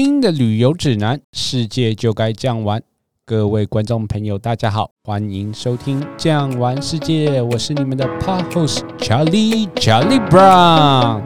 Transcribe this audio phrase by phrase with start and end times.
[0.00, 2.80] 新的旅游指南，世界就该这样玩。
[3.24, 11.24] 各位观众朋友，大家好，欢迎收听《这样玩世界》，我是你们的 Pod Host Charlie Charlie Brown。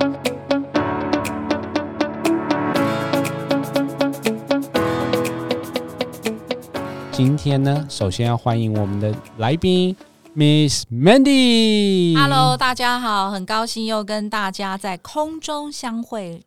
[7.11, 9.95] 今天呢，首先要欢迎我们的来宾
[10.35, 12.17] Miss Mandy。
[12.17, 16.41] Hello，大家好，很高兴又跟大家在空中相会。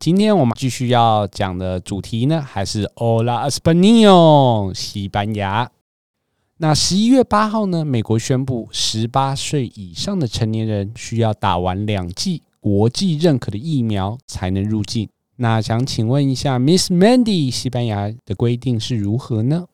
[0.00, 5.70] 今天我们继续要讲的主题呢，还是 Hola Español 西班牙。
[6.56, 15.06] 那十一月八号呢，美国宣布，十八岁以上的成年人需要打完两剂国际认可的疫苗才能入境。
[15.36, 19.66] 那想请问一下，Miss Mandy，西班牙的规定是如何呢？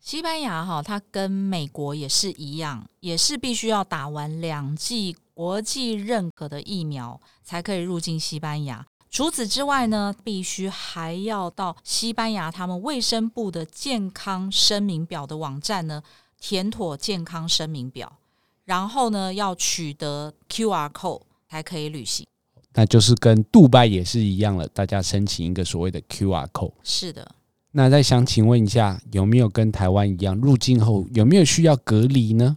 [0.00, 8.84] 西班牙哈，它跟美国也是一样，也是必须要打完两剂国际认可的疫苗才可以入境西班牙。
[9.10, 16.02] 除此之外呢，必须还要到西班牙他们卫生部的健康声明表的网站呢，
[16.40, 18.18] 填妥健康声明表，
[18.64, 22.24] 然后呢，要取得 QR code 才可以旅行。
[22.72, 26.72] 那就是跟杜拜也是一样了，大家申请一个所谓的 QR code。
[26.84, 27.34] 是的。
[27.72, 32.56] 那再想请问一下，有没有跟台湾一样，入境后有没有需要隔离呢？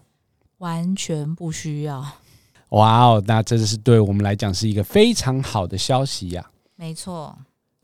[0.60, 2.06] 完全不需要。
[2.74, 6.44] 哇哦，那这是对我们来讲是一个非常好的消息呀！
[6.76, 7.38] 没错，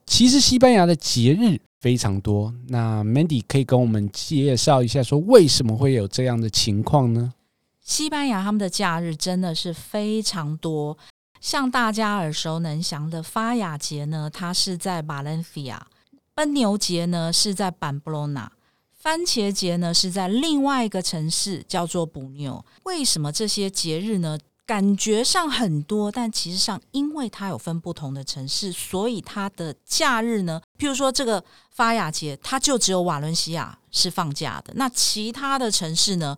[0.08, 2.52] 其实西班牙的节日非常多。
[2.70, 7.36] 那 Mandy 可以跟我们介绍一下，说为什么会有这样的情况呢？
[7.80, 10.98] 西班牙他们的假日真的是非常多，
[11.40, 15.86] 像大家耳熟能详的发雅节呢，它是在马伦西亚；
[16.34, 18.52] 奔牛节呢是在班布罗纳；
[18.98, 22.66] 番茄节呢是在另外一个城市叫做布纽。
[22.86, 24.36] 为什么这些节日呢？
[24.70, 36.38] 感觉上很多，但其实上，因为它有分不同的城市，所以它的假日呢，譬如说这个发雅节，它就只有瓦伦西亚是放假的，那其他的城市呢，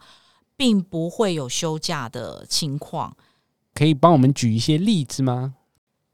[0.56, 3.14] 并不会有休假的情况。
[3.74, 5.56] 可以帮我们举一些例子吗？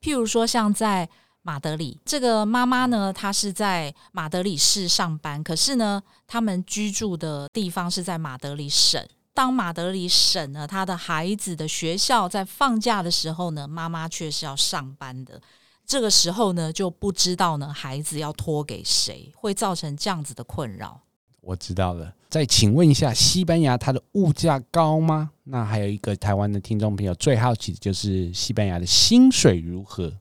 [0.01, 1.07] 譬如说，像在
[1.43, 9.07] 马德里，这个妈妈呢，她是在马德里市上班，可是呢，他们居住的地方是在马德里省。
[9.37, 15.39] 当马德里省呢，他的孩子的学校在放假的时候呢，妈妈却是要上班的。
[15.85, 20.99] 这个时候呢，就不知道呢，孩子要托给谁，会造成这样子的困扰。
[21.41, 22.11] 我知道了。
[22.27, 25.29] 再请问一下，西班牙它的物价高吗？
[25.43, 30.11] 那还有一个台湾的听众朋友最好奇的就是西班牙的薪水如何？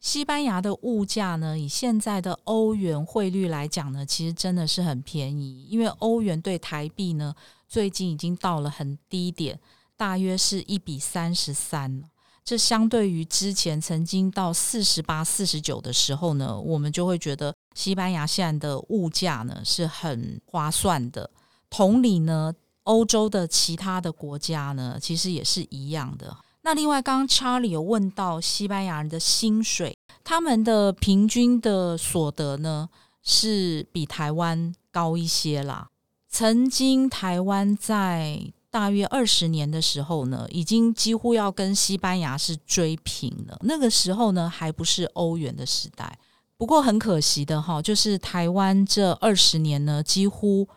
[0.00, 7.32] 西班牙的物价呢，以现在的欧元汇率来讲呢，其实真的是很便宜，因为欧元对台币呢。
[7.70, 9.56] 最近已经到了很低点，
[9.96, 12.02] 大约是一比三十三。
[12.44, 21.30] 这相对于之前曾经到四十八、四十九的时候呢，我们就会觉得西班牙现在的物价呢是很划算的。
[21.68, 26.36] 同理呢，欧洲的其他的国家呢，其实也是一样的。
[26.62, 32.88] 那另外，刚刚查理有问到西班牙人的薪水，他们的平均的所得呢
[33.22, 35.86] 是比台湾高一些啦。
[36.30, 43.58] 曾经台湾在大约二十年的时候呢，已经几乎要跟西班牙是追平了。
[43.62, 46.16] 那个时候呢，还不是欧元的时代。
[46.56, 50.68] 不过很可惜的哈，就是台湾这二十年呢，几乎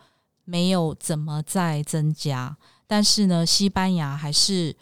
[0.44, 2.56] 没有怎么再增加。
[2.88, 4.74] 但是呢，西班牙还是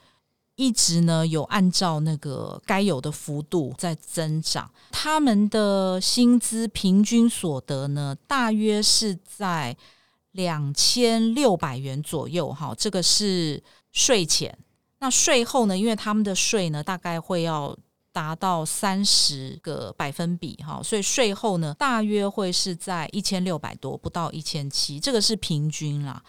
[0.57, 4.71] 一直呢有按照那个该有的幅度在增长。
[4.91, 9.77] 他们的薪资平均所得呢，大约是在。
[10.33, 13.63] 两千六百元左右，哈，这个是
[13.93, 14.57] 税前。
[14.99, 15.77] 那税后呢？
[15.77, 17.77] 因为他们的税呢，大概会要
[18.13, 26.23] 达到三十个百分比，哈，所以税后呢，大约会是在一千六百多，不到一千七，这个是平均啦。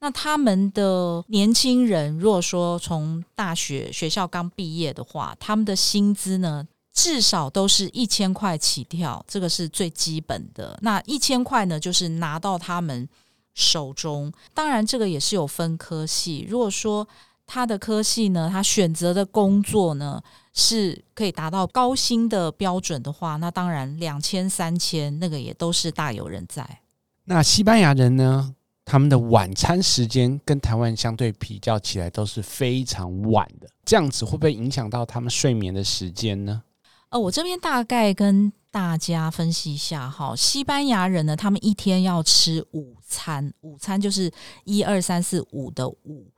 [0.00, 10.76] 那他们的年轻人，如果说从大学学校刚毕业的话，他们的薪资呢，至少都是一千块起跳，这个是最基本的。
[10.82, 13.08] 那一千块呢，就是拿到他们。
[13.56, 16.46] 手中，当然这个也是有分科系。
[16.48, 17.08] 如果说
[17.46, 20.22] 他的科系呢，他选择的工作呢
[20.52, 26.80] 是可以达到高薪的标准的话，那当然两千三千那个也都是大有人在。
[27.24, 28.54] 那西班牙人呢，
[28.84, 36.62] 他们的晚餐时间跟台湾相对比较起来都是非常晚的，这样子会不会影响到他们睡眠的时间呢？
[37.08, 44.30] 呃，我这边大概跟大家分析一下哈，西班牙人呢，他们一天要吃午餐，午餐就是
[44.64, 46.30] 一二三四五的五，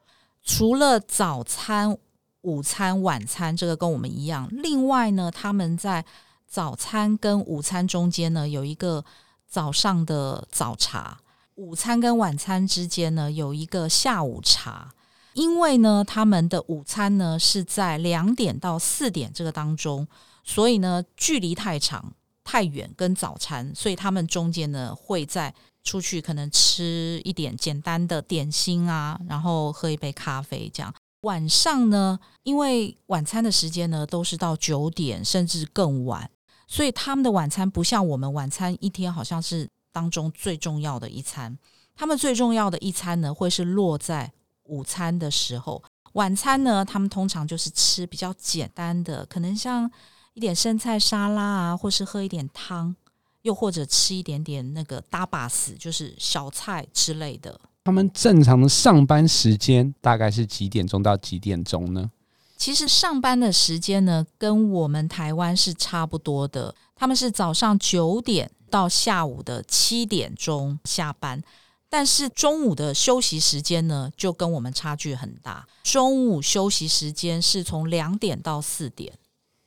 [0.43, 1.97] 除了早餐、
[2.43, 4.47] 午餐、晚餐，这个跟我们一样。
[4.51, 6.05] 另外呢，他们在
[6.47, 9.05] 早餐跟午餐中间呢，有一个
[9.47, 11.19] 早上的早茶；
[11.57, 14.93] 午餐跟晚餐之间呢，有一个下午茶。
[15.35, 20.07] 因为呢，他们的午餐呢是在两点到四点这个当中，
[20.49, 25.55] 所以呢，距离太长太远，跟早餐，所以他们中间呢会在
[25.85, 30.93] 出去，可能吃一点简单的点心啊，然后喝一杯咖啡这样。
[31.21, 36.31] 晚上呢，因为晚餐的时间呢都是到九点甚至更晚，
[36.67, 41.59] 所以他们的晚餐不像我们晚餐一天好像是当中最重要的一餐，
[41.95, 44.33] 他们最重要的一餐呢会是落在。
[44.65, 49.91] 午餐的时候，晚餐呢，他们通常就是吃比较简单的，可能像
[50.39, 52.95] 一点生菜沙拉啊，或是喝一点汤，
[53.43, 57.61] 又或者吃一点点那个搭把死，就是小菜之类的。
[57.83, 62.09] 他们正常的上班时间大概是几点钟到几点钟呢？
[62.57, 71.43] 其实上班的时间呢，跟我们台湾是差不多的，他们是早上九点到下午的七点钟下班。
[71.89, 75.67] 但是中午的休息时间呢，就跟我们差距很大。
[75.83, 79.13] 中午休息时间是从两点到四点，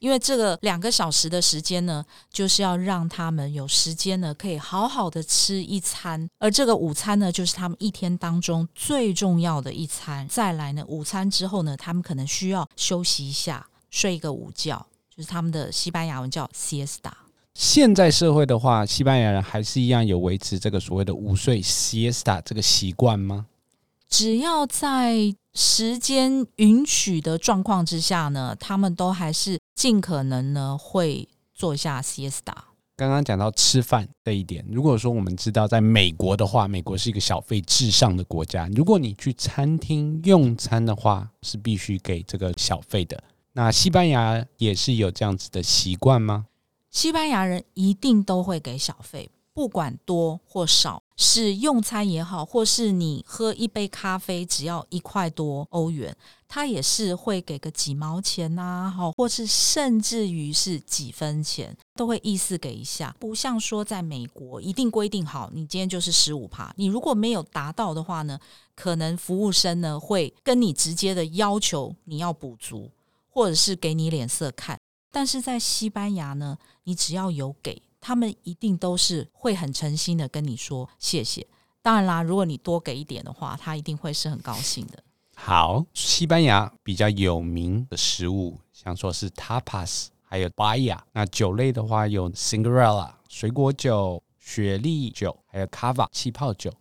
[0.01, 6.27] 因为这个两个小时的时间呢，就是要让他们有时间呢，可以好好的吃一餐。
[6.39, 10.27] 而这个午餐呢，就是他们一天当中最重要的一餐。
[10.27, 14.83] 再来呢，午餐之后呢，他们可能需要休息一下，睡一个午觉，
[15.15, 17.11] 就是他们的西班牙文叫 siesta。
[17.53, 23.45] 现在社会的话，西班牙人还是一样有维持这个所谓的午睡 siesta 这个习惯吗？
[24.11, 32.53] 只要在时间允许的状况之下呢，他们都还是尽可能呢会做一下 siesta。
[32.97, 43.23] 刚刚讲到吃饭这一点，如果说我们知道在美国的话，美国是一个小费至上的国家，如果你去餐厅用餐的话，是必须给这个小费的。
[43.53, 46.47] 那西班牙也是有这样子的习惯吗？
[46.89, 56.15] 西班牙人一定都会给小费，不管多或少，是用餐也好，或是你喝一杯咖啡只要一块多欧元，
[56.47, 63.13] 他也是会给个几毛钱呐，好，或是甚至于是几分钱，都会意思给一下。
[63.19, 68.39] 不像说在美国一定规定好，你今天就是十五趴，你如果没有达到的话呢，
[68.73, 72.89] 可能服务生呢会跟你直接的要求你要补足，
[73.29, 74.79] 或者是给你脸色看。
[75.11, 81.47] 但是在西班牙呢，你只要有给他们，一定都是会很诚心的跟你说谢谢。
[81.83, 85.01] 当然啦，如果你多给一点的话，他一定会是很高兴的。
[85.35, 90.99] 好，西班牙比较有名的食物，像说是 tapas，还有 baya。
[91.13, 96.71] 那酒类的话，有 sangria 水果酒、雪莉酒，还有 cava 气泡酒。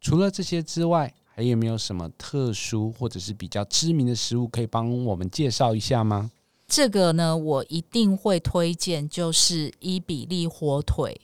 [0.00, 6.30] 除了这些之外，还有没有什么特殊或者是比较知名的食物可以帮我们介绍一下吗？
[6.68, 11.18] 这个呢，我一定会推荐，就是伊比利火腿。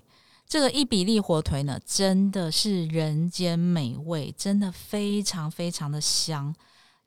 [0.49, 6.55] 这个伊比利火腿呢，真的是人间美味，真的非常非常的香。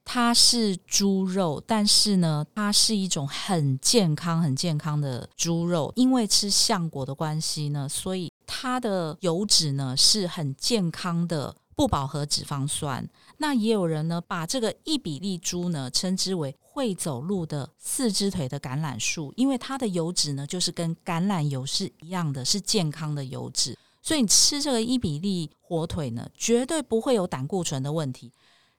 [0.05, 5.91] 它是猪肉，但是呢，它是一种很健康、很健康的猪肉。
[5.95, 11.55] 因为吃橡果的关系呢，所以它的油脂呢是很健康的。
[11.77, 13.07] 不饱和脂肪酸，
[13.37, 28.31] 那也有人呢把这个伊比利猪呢称之为会走路的四只腿的橄榄树，因为它的油脂呢就是跟橄榄油是一样的，是健康的油脂，所以你吃这个伊比利火腿呢，绝对不会有胆固醇的问题。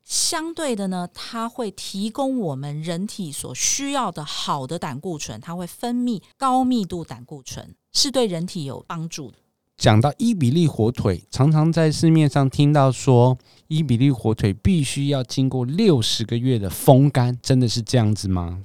[0.05, 9.33] 相对的呢，它会提供我们人体所需要的好的胆固醇，它会分泌高密度胆固醇，是对人体有帮助。
[9.79, 18.65] 讲到伊比利火腿，常常在市面上听到说，伊比利火腿必须要经过六十个月的风干，真的是这样子吗？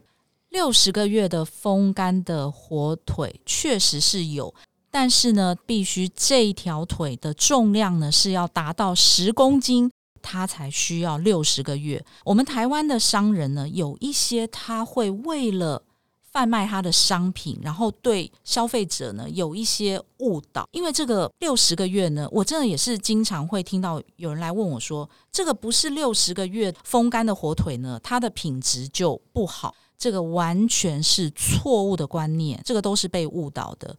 [0.49, 4.51] 六十个月的风干的火腿确实是有，
[4.89, 12.03] 但是呢，必须这一条腿的重量呢是要达到十公斤，它才需要六十个月。
[12.25, 15.83] 我们台湾的商人呢，有一些他会为了
[16.33, 33.95] 贩卖他的商品，然后对消费者呢有一些误导，因为这个六十个月呢，我真的也是经常会听到有人来问我说，这个不是六十个月风干的火腿呢，它的品质就不好，这个完全是错误的观念，这个都是被误导的。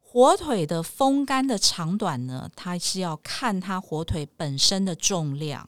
[0.00, 5.66] 火腿的风干的长短呢，它是要看它火腿本身的重量。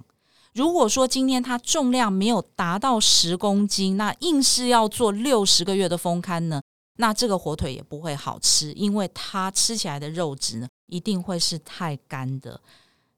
[0.54, 6.62] 如果说今天它重量没有达到十公斤，那硬是要做六十个月的风干呢，
[6.98, 12.60] 那这个火腿也不会好吃，因为它吃起来的肉质呢，一定会是太干的。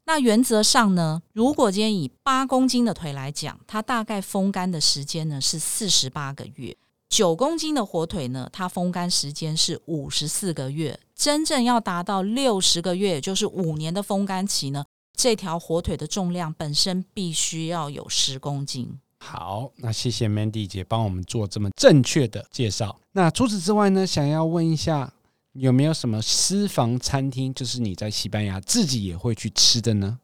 [0.06, 6.74] 那原则上呢，如果今天以八公斤的腿来讲，它大概风干的时间呢是四十八个月。
[7.10, 14.86] 九公斤的火腿呢，它风干时间是五十四个月，真正要达到六十个月，也就是五年的风干期呢，
[15.16, 19.00] 这条火腿的重量本身必须要有十公斤。
[19.18, 23.00] 好，那谢谢 Mandy 姐帮我们做这么正确的介绍。
[23.12, 25.10] 那除此之外呢，想要问一下，
[25.54, 30.18] 有没有什么私房餐厅，就是你在西班牙自己也会去吃的呢？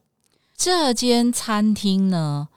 [0.54, 2.48] 这间餐厅呢，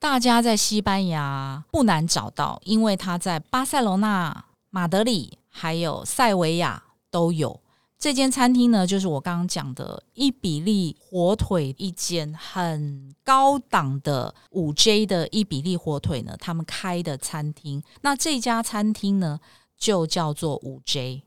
[0.00, 7.60] 大家在西班牙不难找到，因为它在巴塞罗那、马德里还有塞维亚都有。
[8.02, 17.80] 这间餐厅呢，就是我刚刚讲的伊比利火腿，一间很高档的五 J 的伊比利火腿呢，他们开的餐厅。
[18.00, 19.38] 那这家餐厅呢，
[19.78, 21.22] 就叫做五 J。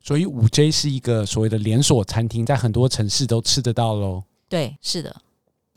[0.00, 4.24] 所以五 J 是一个所谓的连锁餐厅，在很多城市都吃得到喽。
[4.48, 5.14] 对，是的。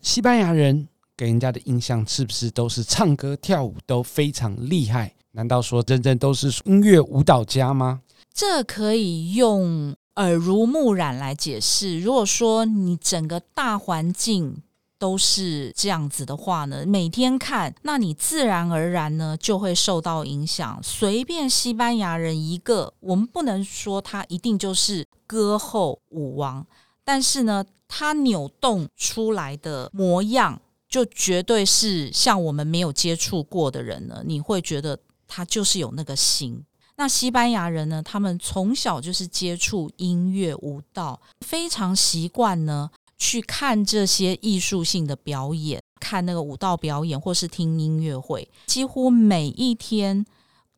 [0.01, 5.13] 西班牙人给人家的印象是不是都是唱歌跳舞都非常厉害？
[5.33, 8.01] 难道说真正都是音乐舞蹈家吗？
[8.33, 9.95] 这可以用。
[10.19, 14.61] 耳濡目染来解释，如果说你整个大环境
[14.97, 20.77] 都是这样子的话呢，每天看，那你自然而然呢就会受到影响。
[20.83, 26.67] 随便西班牙人一个，我们不能说他一定就是歌后舞王，
[27.05, 34.99] 但是呢，他扭动出来的模样，就绝对是像我们没有接触过的人呢，你会觉得
[35.29, 36.65] 他就是有那个心。
[36.99, 48.45] 那西班牙人呢，他们从小就是接触音乐舞蹈，非常习惯呢去看这些艺术性的表演，看那个舞蹈表演，或是听音乐会。
[48.65, 50.25] 几乎每一天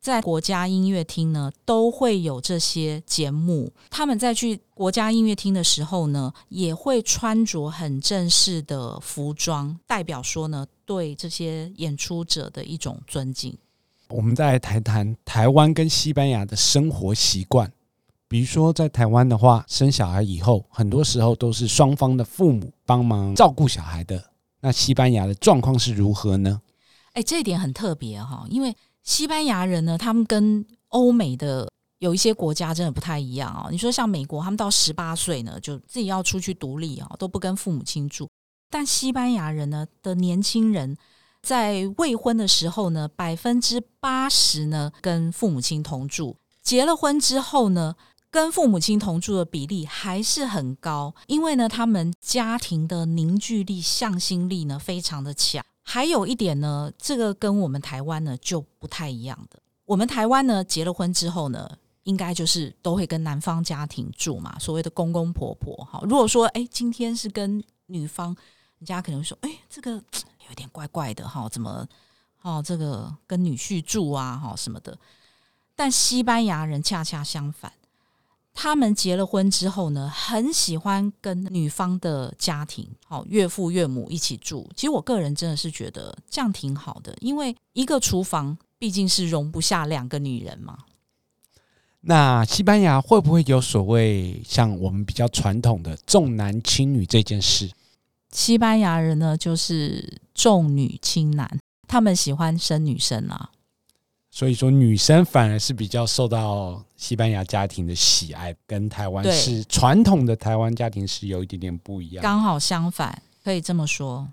[0.00, 3.72] 在国家音乐厅呢都会有这些节目。
[3.90, 13.58] 他们在去国家音乐厅的时候呢，也会穿着很正式的服装，代表说呢对这些演出者的一种尊敬。
[14.12, 17.72] 我们再来谈谈台湾跟西班牙的生活习惯。
[18.28, 24.22] 比如说，在台湾的话，生小孩以后，很多时候都是双方的父母帮忙照顾小孩的。
[24.60, 26.60] 那西班牙的状况是如何呢？
[27.12, 33.68] 哎，这一点很特别哈，因为西班牙人呢，他们跟欧美的有一些国家真的不太一样啊。
[33.70, 38.28] 你说像美国，他们到十八岁呢，就自己要出去独立啊，都不跟父母亲住。
[38.70, 40.96] 但西班牙人呢的年轻人。
[41.42, 47.96] 在未婚的时候呢，百分之八十呢跟父母亲同住；结了婚之后呢，
[48.30, 55.64] 跟父母亲同住的比例还是很高，因为呢，他们家庭的凝聚力、向心力呢非常的强。
[55.82, 59.58] 还有一点呢，这个跟我们台湾呢就不太一样的。
[59.84, 61.68] 我们台湾呢结了婚之后呢，
[62.04, 65.74] 应该就是都会跟男方家庭住嘛，所谓的公公婆婆。
[65.90, 68.28] 哈，如果说哎，今天是跟女方，
[68.78, 70.00] 人家可能说，哎，这个。
[70.52, 71.88] 有点怪怪的哈，怎么
[72.42, 72.62] 哦？
[72.64, 74.96] 这个跟女婿住啊，哈什么的。
[75.74, 77.72] 但西班牙人恰恰相反，
[78.52, 84.68] 他们结了婚之后呢，很喜欢跟女方的家庭，好岳父岳母一起住。
[84.76, 90.76] 其实我个人真的是觉得这样挺好的，因为一个厨房毕竟是容不下两个女人嘛。
[92.02, 97.70] 那西班牙会不会有所谓像我们比较传统的重男轻女这件事？
[98.32, 103.50] 西班牙人呢，就是重女轻男，他们喜欢生女生啊，
[104.30, 114.26] 所以说女生反而是比较受到西班牙家庭的喜爱，跟台湾是传统的台湾家庭是有一点点不一样，刚好相反，可以这么说。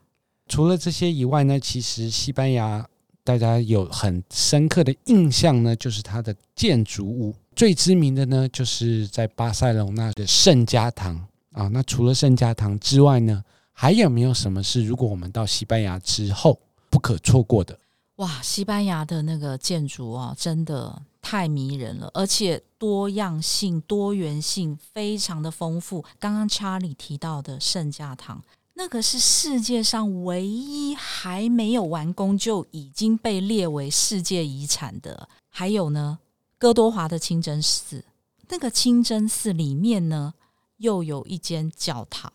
[0.48, 2.88] 除了这些以外呢，其实西班牙
[3.25, 11.68] 大家有很深刻的印象呢，就是它的建筑物最知名的呢，就是在巴塞隆纳的圣家堂啊。
[11.68, 13.44] 那除了圣家堂之外呢？
[13.82, 16.60] 还有没有什么是如果我们到西班牙之后
[16.90, 17.80] 不可错过的？
[18.18, 26.04] 哇，西班牙的那个建筑啊，真的太迷人了，而且多样性、多元性非常的丰富。
[26.20, 28.44] 刚刚查理提到的圣家堂，
[28.74, 35.30] 那个是世界上唯一还没有完工就已经被列为世界遗产的。
[35.48, 36.20] 还有呢，
[36.58, 38.04] 哥多华的清真寺，
[38.50, 40.34] 那个清真寺里面呢，
[40.76, 42.34] 又有一间教堂。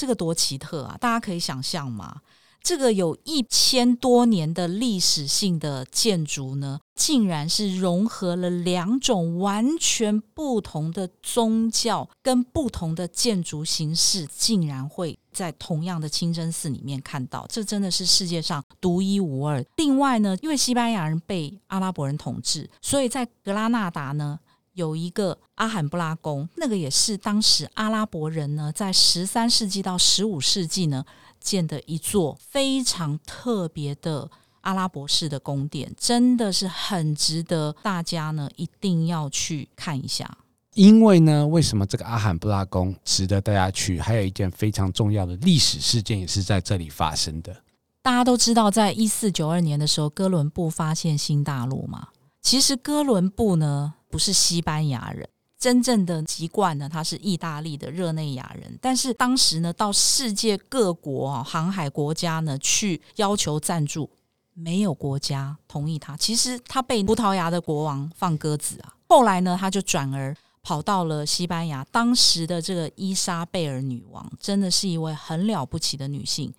[0.00, 0.96] 这个多奇特啊！
[0.98, 2.22] 大家可以想象吗？
[2.62, 19.62] 这个有一千多年的历史性的建筑呢，竟然是融合了两种完全不同的宗教跟不同的建筑形式，竟然会在同样的清真寺里面看到，这真的是世界上独一无二。
[19.76, 24.40] 另外呢，因为西班牙人被阿拉伯人统治，所以在格拉纳达呢。
[24.80, 31.04] 有一个阿罕布拉宫，那个也是当时阿拉伯人呢，在十三世纪到十五世纪呢
[31.38, 34.30] 建的一座非常特别的
[34.62, 40.38] 阿拉伯式的宫殿，真的是很值得大家呢一定要去看一下。
[40.74, 43.98] 因为呢，为什么这个阿罕布拉宫值得大家去？
[43.98, 47.54] 还有一件非常重要的历史事件也是在这里发生的。
[48.02, 52.08] 大家都知道，在一四九二年的时候，哥伦布发现新大陆嘛。
[52.40, 58.78] 其实哥伦布呢不是西班牙人，真正的籍贯呢他是意大利的热内亚人。
[58.82, 64.10] 但是当时呢，到世界各国啊航海国家呢去要求赞助，
[64.54, 66.16] 没有国家同意他。
[66.16, 68.94] 其实他被葡萄牙的国王放鸽子啊。
[69.08, 71.84] 后来呢，他就转而跑到了西班牙。
[71.90, 76.52] 当时的这个伊莎贝尔女王真的是一位很了不起的女性。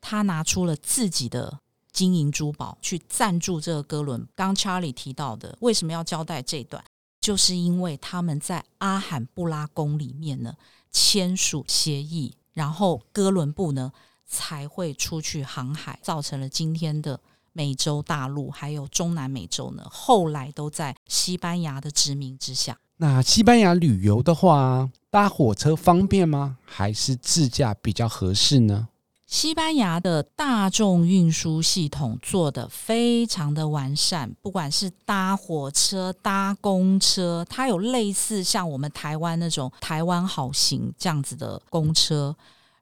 [0.00, 1.58] 她拿出了自己的
[1.98, 4.24] 金银珠宝去赞助这个哥伦。
[4.36, 6.80] 刚查理提到的，为什么要交代这段？
[7.20, 10.54] 就是因为他们在阿罕布拉宫里面呢
[10.92, 13.90] 签署协议，然后哥伦布呢
[14.24, 17.18] 才会出去航海，造成了今天的
[17.52, 22.78] 美洲大陆还有中南美洲呢，后来都在西班牙的殖民之下。
[22.98, 26.58] 那西班牙旅游的话，搭火车方便吗？
[26.64, 28.86] 还是自驾比较合适呢？
[29.28, 42.34] 西班牙的大众运输系统做得非常的完善，不管是搭火车、搭公车，它有类似像我们台湾那种台湾好行这样子的公车。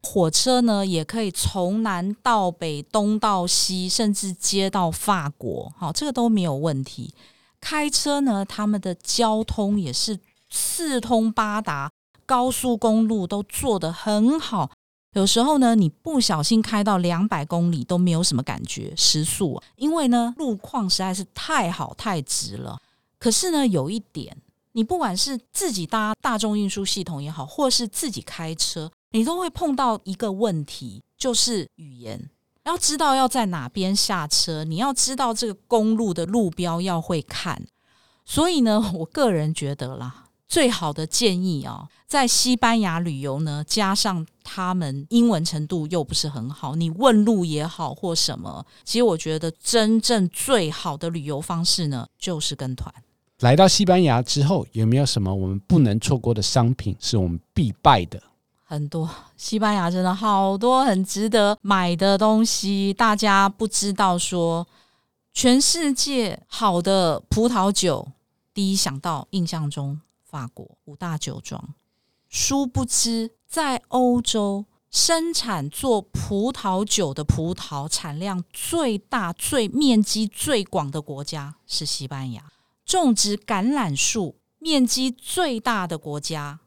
[0.05, 7.13] 火车呢，也可以从南到北、东到西，甚至接到法国，好，这个都没有问题。
[7.61, 11.91] 开车呢，他们的交通也是四通八达，
[12.25, 14.71] 高速公路都做得很好。
[15.17, 22.79] 有时候呢，你不小心开到两百公里都没有什么感觉，时速，因为呢路况实在是太好太直了。
[23.19, 24.37] 可是呢，有一点，
[24.73, 32.29] 你不管是自己搭大众运输系统也好，或是自己开车，你都会碰到一个问题，就是语言。
[32.65, 37.65] 要知道要在哪边下车，你要知道这个公路的路标要会看。
[38.27, 40.26] 所以呢，我个人觉得啦。
[40.49, 52.93] 最好的建议啊，在西班牙旅游呢，加上他们英文程度又不是很好，你问路也好或什么，其实我觉得真正最好的旅游方式呢，就是跟团。
[53.41, 58.23] 来到西班牙之后，有没有什么我们不能错过的商品是我们必败的？
[58.65, 64.67] 很多，西班牙真的好多很值得买的东西，大家不知道说，
[65.35, 68.09] 全世界好的葡萄酒，
[68.55, 70.01] 第一想到印象中。
[70.37, 71.75] 法国五大酒庄，
[72.29, 82.53] 殊不知在欧洲生产做葡萄酒的葡萄产量最大、最面积最广的国家是西班牙。
[82.85, 86.61] 种植橄榄树面积最大的国家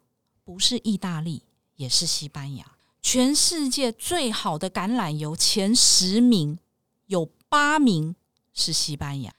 [0.44, 1.44] 不是意大利，
[1.76, 2.66] 也是西班牙。
[3.04, 6.58] 全世界最好的橄榄油前十名
[7.06, 8.16] 有八名
[8.52, 9.32] 是西班牙，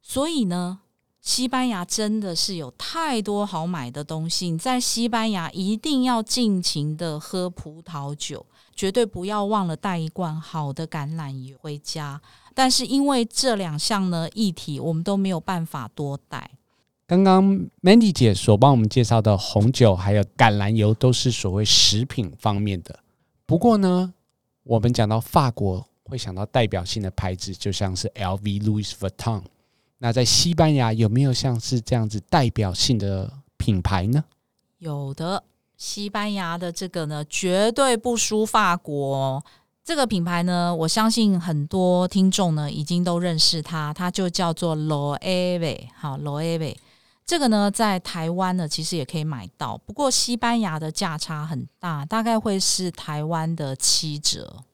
[0.00, 0.80] 所以呢。
[1.24, 8.44] 西班牙真的是有太多好买的东西，你在西班牙一定要尽情的喝葡萄酒，
[8.76, 12.20] 绝对不要忘了带一罐好的橄榄油回家。
[12.52, 16.50] 但是因为这两项呢议题，我们都没有办法多带。
[17.06, 17.42] 刚刚
[17.82, 23.00] Mandy 姐所帮我们介绍的红酒还有橄榄油，都是所谓食品方面的。
[23.46, 24.12] 不过呢，
[24.64, 29.42] 我们讲到法国，会想到代表性的牌子，就像是 LV、Louis Vuitton。
[29.98, 34.24] 那在西班牙有没有像是这样子代表性的品牌呢？
[34.78, 35.42] 有的，
[35.78, 39.42] 西班牙的这个呢，绝对不输法国。
[39.82, 45.88] 这个品牌呢，我相信很多听众呢已经都认识它，它就叫做 Loewe。
[45.94, 46.76] 好，Loewe
[47.24, 54.64] 这个呢，在台湾呢其实也可以买到，不过西班牙的价差很大，大概会是台湾的七折。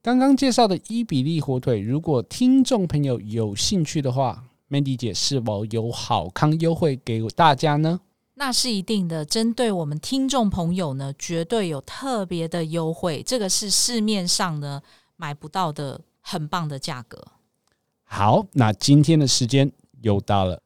[0.00, 4.44] 刚刚介绍的伊比利火腿，如果听众朋友有兴趣的话。
[4.70, 8.00] Mandy 姐是否有好康优惠给大家呢？
[8.34, 13.22] 那是一定的，针对我们听众朋友呢，绝对有特别的优惠。
[13.26, 14.80] 这个是市面上呢
[15.16, 17.20] 买不到的很棒的价格。
[18.04, 19.70] 好，那今天的时间
[20.02, 20.62] 又到了，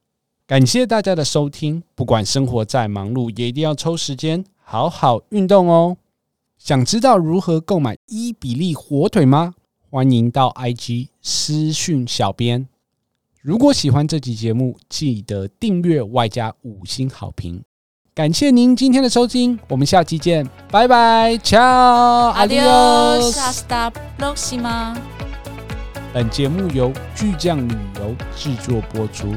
[0.46, 1.82] 感谢大家的收听。
[1.94, 5.96] 不管生活再忙碌，也一定要抽时间好好运动哦。
[6.58, 9.54] 想知道如何购买伊比利火腿吗？
[9.90, 12.68] 欢迎到 IG 私讯小编。
[13.44, 17.62] 如果喜欢这期节目，记得订阅外加五星好评。
[18.14, 24.96] 感谢您今天的收听，我们下期见，拜拜，Ciao，Adios，Hasta próxima。
[26.14, 29.34] 本节目由巨匠旅游制作播出。